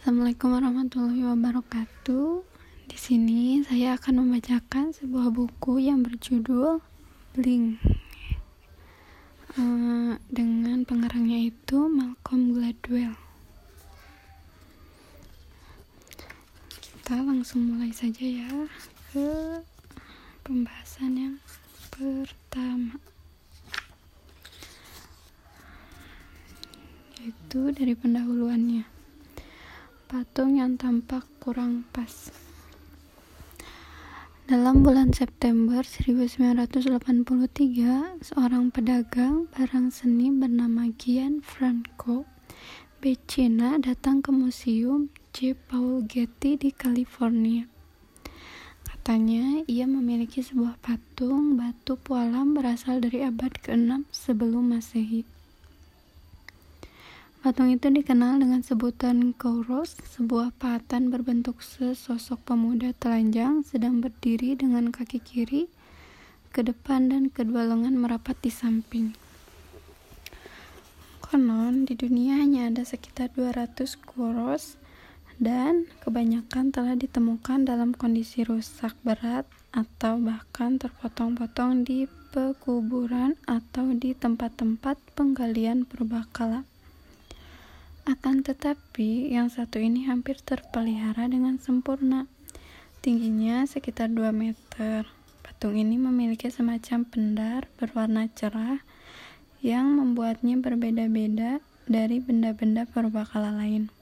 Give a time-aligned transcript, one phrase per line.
[0.00, 2.40] Assalamualaikum warahmatullahi wabarakatuh.
[2.88, 6.80] Di sini saya akan membacakan sebuah buku yang berjudul
[7.36, 7.76] Blink.
[9.60, 13.12] Uh, dengan pengarangnya itu Malcolm Gladwell.
[16.80, 18.48] Kita langsung mulai saja ya
[19.12, 19.60] ke
[20.48, 21.36] pembahasan yang
[21.92, 22.96] pertama.
[27.20, 28.99] Yaitu dari pendahuluannya
[30.10, 32.34] patung yang tampak kurang pas.
[34.50, 42.26] Dalam bulan September 1983, seorang pedagang barang seni bernama Gian Franco
[42.98, 45.54] Becina datang ke museum J.
[45.54, 47.70] Paul Getty di California.
[48.82, 55.22] Katanya, ia memiliki sebuah patung batu pualam berasal dari abad ke-6 sebelum Masehi.
[57.40, 64.92] Patung itu dikenal dengan sebutan Kouros, sebuah pahatan berbentuk sesosok pemuda telanjang sedang berdiri dengan
[64.92, 65.72] kaki kiri
[66.52, 69.16] ke depan dan kedua lengan merapat di samping.
[71.24, 74.76] Konon, di dunia hanya ada sekitar 200 Kouros
[75.40, 82.04] dan kebanyakan telah ditemukan dalam kondisi rusak berat atau bahkan terpotong-potong di
[82.36, 86.68] pekuburan atau di tempat-tempat penggalian purbakala.
[88.10, 92.26] Akan tetapi, yang satu ini hampir terpelihara dengan sempurna.
[93.06, 95.06] Tingginya sekitar 2 meter.
[95.46, 98.82] Patung ini memiliki semacam pendar berwarna cerah
[99.62, 103.94] yang membuatnya berbeda-beda dari benda-benda purbakala lain.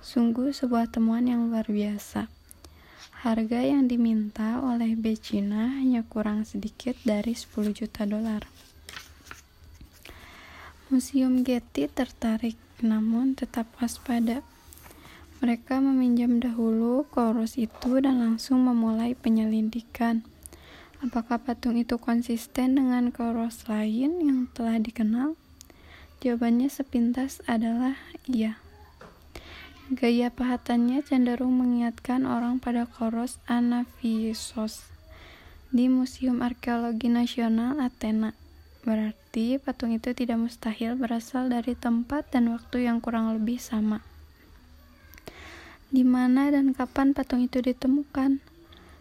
[0.00, 2.32] Sungguh sebuah temuan yang luar biasa.
[3.20, 8.48] Harga yang diminta oleh Becina hanya kurang sedikit dari 10 juta dolar.
[10.88, 14.44] Museum Getty tertarik namun tetap waspada.
[15.44, 20.24] Mereka meminjam dahulu koros itu dan langsung memulai penyelidikan.
[21.04, 25.36] Apakah patung itu konsisten dengan koros lain yang telah dikenal?
[26.24, 28.56] Jawabannya sepintas adalah iya.
[29.92, 34.88] Gaya pahatannya cenderung mengingatkan orang pada koros Anafisos
[35.68, 38.45] di Museum Arkeologi Nasional Athena.
[38.86, 43.98] Berarti patung itu tidak mustahil berasal dari tempat dan waktu yang kurang lebih sama.
[45.90, 48.38] Di mana dan kapan patung itu ditemukan?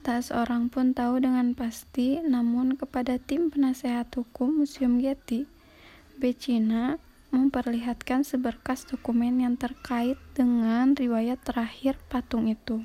[0.00, 5.44] Tak seorang pun tahu dengan pasti, namun kepada tim penasehat hukum Museum Getty,
[6.16, 6.96] Becina
[7.28, 12.80] memperlihatkan seberkas dokumen yang terkait dengan riwayat terakhir patung itu.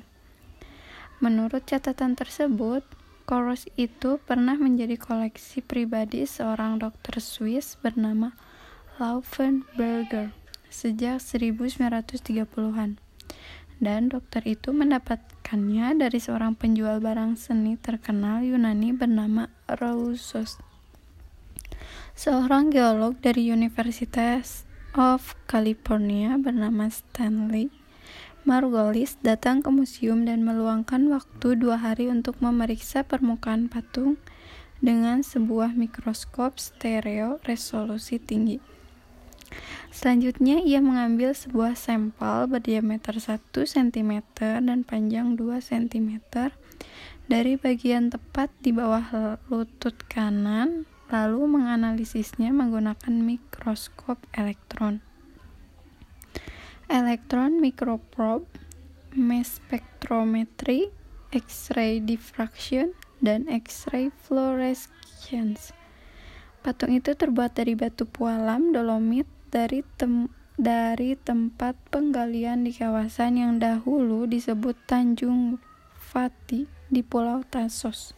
[1.22, 2.82] Menurut catatan tersebut,
[3.32, 8.36] Koros itu pernah menjadi koleksi pribadi seorang dokter Swiss bernama
[9.00, 10.36] Laufenberger
[10.68, 13.00] sejak 1930-an.
[13.80, 20.60] Dan dokter itu mendapatkannya dari seorang penjual barang seni terkenal Yunani bernama Roussos.
[22.12, 27.72] Seorang geolog dari Universitas of California bernama Stanley
[28.42, 34.18] Margolis datang ke museum dan meluangkan waktu dua hari untuk memeriksa permukaan patung
[34.82, 38.58] dengan sebuah mikroskop stereo resolusi tinggi.
[39.94, 44.12] Selanjutnya, ia mengambil sebuah sampel berdiameter 1 cm
[44.58, 46.18] dan panjang 2 cm
[47.30, 54.98] dari bagian tepat di bawah lutut kanan, lalu menganalisisnya menggunakan mikroskop elektron
[56.88, 58.48] elektron microprobe,
[59.14, 60.88] mass spectrometry,
[61.30, 65.70] X-ray diffraction, dan X-ray fluorescence.
[66.62, 73.52] Patung itu terbuat dari batu pualam dolomit dari tem dari tempat penggalian di kawasan yang
[73.58, 75.58] dahulu disebut Tanjung
[75.96, 78.14] Fati di Pulau Tasos.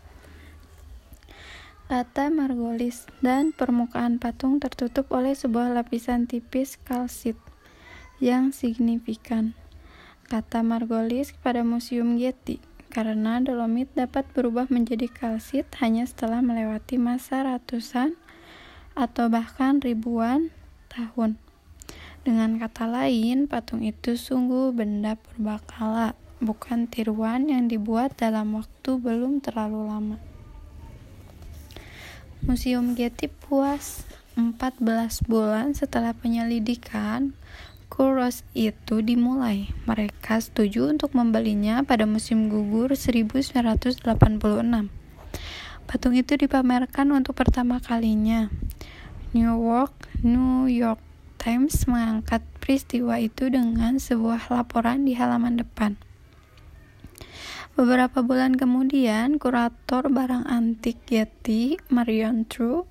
[1.89, 7.39] Kata Margolis dan permukaan patung tertutup oleh sebuah lapisan tipis kalsit
[8.25, 9.53] yang signifikan.
[10.25, 12.57] Kata Margolis kepada Museum Getty,
[12.89, 18.17] karena dolomit dapat berubah menjadi kalsit hanya setelah melewati masa ratusan
[18.97, 20.49] atau bahkan ribuan
[20.89, 21.37] tahun.
[22.25, 29.45] Dengan kata lain, patung itu sungguh benda purbakala, bukan tiruan yang dibuat dalam waktu belum
[29.45, 30.17] terlalu lama.
[32.41, 34.09] Museum Getty puas
[34.41, 34.81] 14
[35.29, 37.37] bulan setelah penyelidikan
[37.93, 39.73] Kuros itu dimulai.
[39.85, 44.05] Mereka setuju untuk membelinya pada musim gugur 1986.
[45.85, 48.49] Patung itu dipamerkan untuk pertama kalinya.
[49.37, 51.03] New York, New York
[51.37, 56.01] Times mengangkat peristiwa itu dengan sebuah laporan di halaman depan.
[57.75, 62.87] Beberapa bulan kemudian, kurator barang antik Getty, Marion True,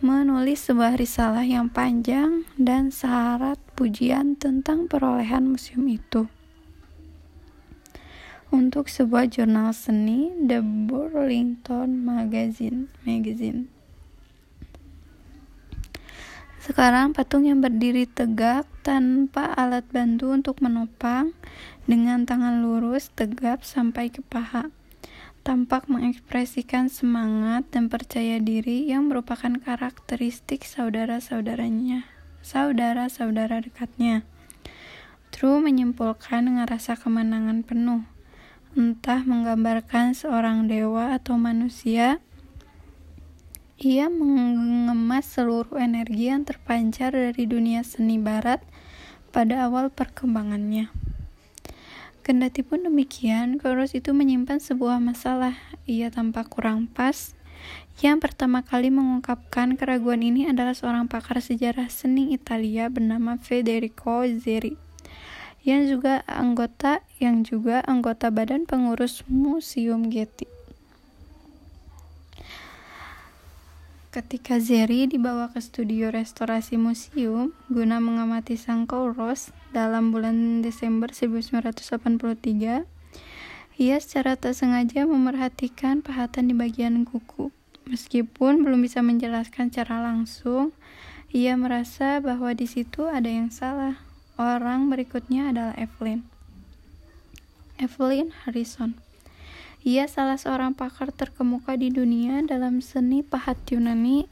[0.00, 6.24] menulis sebuah risalah yang panjang dan syarat pujian tentang perolehan museum itu.
[8.48, 12.88] Untuk sebuah jurnal seni, The Burlington Magazine.
[13.04, 13.68] Magazine.
[16.64, 21.36] Sekarang patung yang berdiri tegak tanpa alat bantu untuk menopang
[21.84, 24.72] dengan tangan lurus tegap sampai ke paha
[25.40, 32.04] tampak mengekspresikan semangat dan percaya diri yang merupakan karakteristik saudara-saudaranya,
[32.44, 34.28] saudara-saudara dekatnya.
[35.32, 38.04] True menyimpulkan dengan rasa kemenangan penuh,
[38.76, 42.20] entah menggambarkan seorang dewa atau manusia.
[43.80, 48.60] Ia mengemas seluruh energi yang terpancar dari dunia seni barat
[49.32, 51.09] pada awal perkembangannya.
[52.30, 55.58] Kendati pun demikian, Koros itu menyimpan sebuah masalah.
[55.90, 57.34] Ia tampak kurang pas.
[57.98, 64.78] Yang pertama kali mengungkapkan keraguan ini adalah seorang pakar sejarah seni Italia bernama Federico Zeri
[65.66, 70.59] yang juga anggota yang juga anggota badan pengurus Museum Getty.
[74.10, 82.90] Ketika Zeri dibawa ke studio restorasi museum guna mengamati sang Kouros dalam bulan Desember 1983,
[83.78, 87.54] ia secara tak sengaja memerhatikan pahatan di bagian kuku.
[87.86, 90.74] Meskipun belum bisa menjelaskan secara langsung,
[91.30, 94.02] ia merasa bahwa di situ ada yang salah.
[94.34, 96.26] Orang berikutnya adalah Evelyn.
[97.78, 98.98] Evelyn Harrison
[99.80, 104.28] ia salah seorang pakar terkemuka di dunia dalam seni pahat Yunani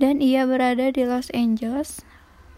[0.00, 2.00] dan ia berada di Los Angeles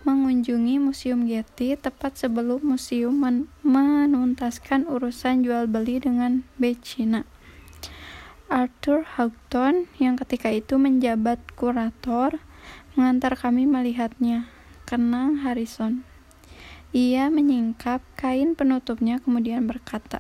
[0.06, 7.26] mengunjungi Museum Getty tepat sebelum museum men menuntaskan urusan jual beli dengan Becina.
[8.50, 12.40] Arthur Houghton yang ketika itu menjabat kurator
[12.94, 14.50] mengantar kami melihatnya.
[14.88, 16.02] Kenang Harrison.
[16.90, 20.18] Ia menyingkap kain penutupnya kemudian berkata,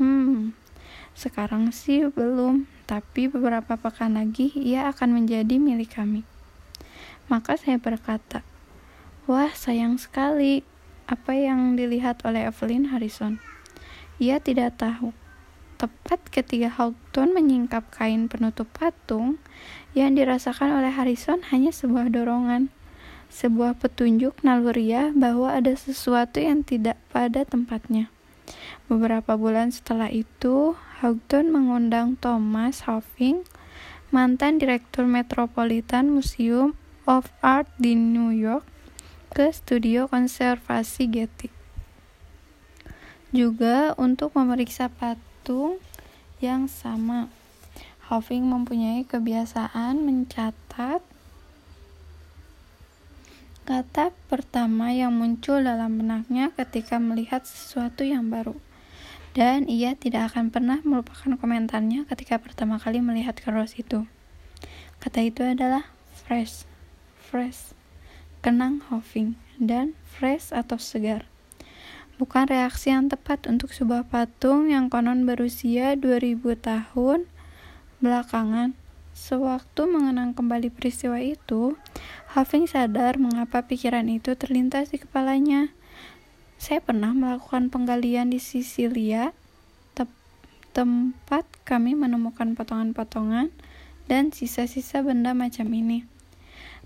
[0.00, 0.56] "Hmm,
[1.16, 6.28] sekarang sih belum, tapi beberapa pekan lagi ia akan menjadi milik kami.
[7.32, 8.44] Maka saya berkata,
[9.24, 10.62] Wah, sayang sekali
[11.08, 13.40] apa yang dilihat oleh Evelyn Harrison.
[14.20, 15.10] Ia tidak tahu.
[15.80, 19.40] Tepat ketika Houghton menyingkap kain penutup patung,
[19.96, 22.68] yang dirasakan oleh Harrison hanya sebuah dorongan,
[23.32, 28.12] sebuah petunjuk naluriah bahwa ada sesuatu yang tidak pada tempatnya.
[28.86, 33.44] Beberapa bulan setelah itu, Houghton mengundang Thomas Hoffing,
[34.08, 36.72] mantan direktur Metropolitan Museum
[37.04, 38.64] of Art di New York,
[39.28, 41.52] ke studio konservasi Getty.
[43.28, 45.76] Juga untuk memeriksa patung
[46.40, 47.28] yang sama.
[48.08, 51.04] Hoffing mempunyai kebiasaan mencatat
[53.68, 58.56] kata pertama yang muncul dalam benaknya ketika melihat sesuatu yang baru
[59.36, 64.08] dan ia tidak akan pernah melupakan komentarnya ketika pertama kali melihat keros itu.
[64.96, 65.92] Kata itu adalah
[66.24, 66.64] fresh,
[67.20, 67.76] fresh,
[68.40, 71.28] kenang Hoffing, dan fresh atau segar.
[72.16, 77.28] Bukan reaksi yang tepat untuk sebuah patung yang konon berusia 2000 tahun
[78.00, 78.72] belakangan.
[79.12, 81.76] Sewaktu mengenang kembali peristiwa itu,
[82.32, 85.76] Hoffing sadar mengapa pikiran itu terlintas di kepalanya.
[86.56, 89.36] Saya pernah melakukan penggalian di Sisilia,
[89.92, 90.08] te
[90.72, 93.52] tempat kami menemukan potongan-potongan
[94.08, 96.08] dan sisa-sisa benda macam ini.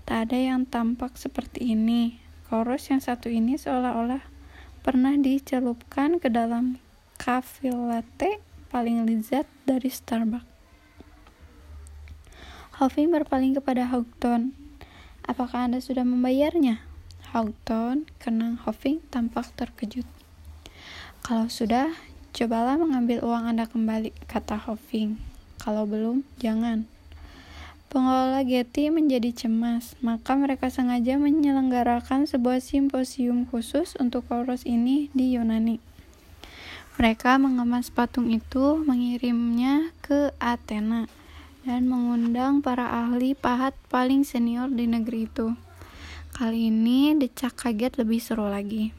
[0.03, 2.19] Tak ada yang tampak seperti ini.
[2.51, 4.19] Koros yang satu ini seolah-olah
[4.83, 6.81] pernah dicelupkan ke dalam
[7.15, 10.51] cafe latte paling lezat dari Starbucks.
[12.81, 14.57] Hoffing berpaling kepada Houghton.
[15.21, 16.90] Apakah Anda sudah membayarnya?
[17.31, 20.03] Houghton, Kenang Hoffing tampak terkejut.
[21.23, 21.95] Kalau sudah,
[22.35, 25.15] cobalah mengambil uang Anda kembali, kata Hoffing.
[25.55, 26.91] Kalau belum, jangan.
[27.87, 35.31] Pengelola Getty menjadi cemas, maka mereka sengaja menyelenggarakan sebuah simposium khusus untuk koros ini di
[35.31, 35.79] Yunani.
[36.99, 41.07] Mereka mengemas patung itu, mengirimnya ke Athena,
[41.63, 45.55] dan mengundang para ahli pahat paling senior di negeri itu.
[46.31, 48.95] Kali ini decak kaget lebih seru lagi.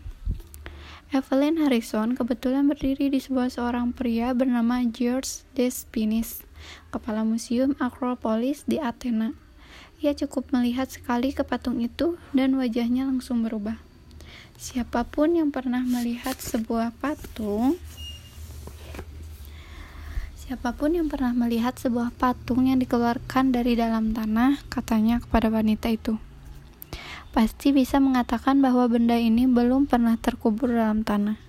[1.17, 6.45] Evelyn Harrison kebetulan berdiri di sebuah seorang pria bernama George Despinis,
[6.93, 9.33] kepala museum Acropolis di Athena.
[10.05, 13.81] ia cukup melihat sekali ke patung itu dan wajahnya langsung berubah.
[14.61, 17.81] Siapa pun yang pernah melihat sebuah patung,
[20.37, 25.87] siapa pun yang pernah melihat sebuah patung yang dikeluarkan dari dalam tanah, katanya kepada wanita
[25.89, 26.19] itu,
[27.33, 31.41] pasti bisa mengatakan bahwa benda ini belum pernah terkubur dalam tanah.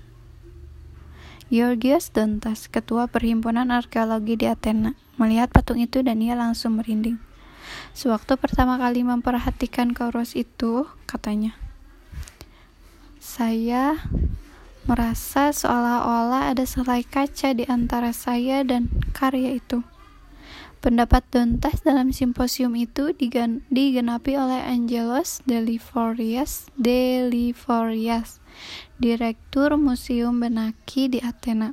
[1.54, 7.22] Georgios Dontas, ketua Perhimpunan Arkeologi di Athena, melihat patung itu dan ia langsung merinding.
[7.94, 11.54] Sewaktu pertama kali memperhatikan kauros itu, katanya,
[13.22, 14.02] saya
[14.90, 19.86] merasa seolah-olah ada selai kaca di antara saya dan karya itu.
[20.84, 23.16] Pendapat Dontas dalam simposium itu
[23.72, 28.44] digenapi oleh Angelos Deliforias, Deliforias
[29.00, 31.72] Direktur Museum Benaki di Athena.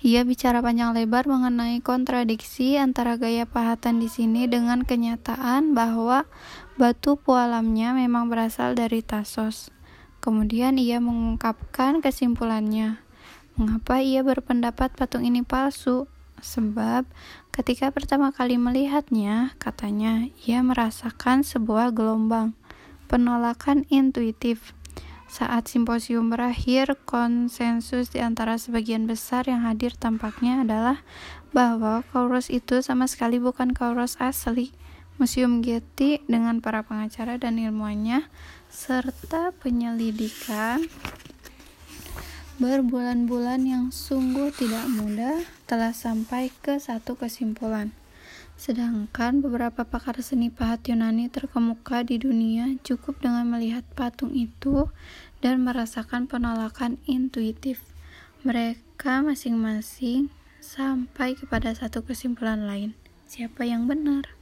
[0.00, 6.24] Ia bicara panjang lebar mengenai kontradiksi antara gaya pahatan di sini dengan kenyataan bahwa
[6.80, 9.68] batu pualamnya memang berasal dari Tasos.
[10.24, 13.04] Kemudian ia mengungkapkan kesimpulannya.
[13.60, 16.08] Mengapa ia berpendapat patung ini palsu?
[16.38, 17.02] Sebab
[17.58, 22.54] ketika pertama kali melihatnya, katanya ia merasakan sebuah gelombang
[23.10, 24.78] penolakan intuitif
[25.28, 31.04] saat simposium berakhir, konsensus di antara sebagian besar yang hadir tampaknya adalah
[31.52, 34.72] bahwa Kauros itu sama sekali bukan Kauros asli.
[35.20, 38.24] Museum Getty dengan para pengacara dan ilmuannya
[38.70, 40.86] serta penyelidikan
[42.58, 47.94] berbulan-bulan yang sungguh tidak mudah telah sampai ke satu kesimpulan.
[48.58, 54.90] Sedangkan beberapa pakar seni pahat Yunani terkemuka di dunia cukup dengan melihat patung itu
[55.38, 57.78] dan merasakan penolakan intuitif.
[58.42, 62.98] Mereka masing-masing sampai kepada satu kesimpulan lain.
[63.30, 64.37] Siapa yang benar?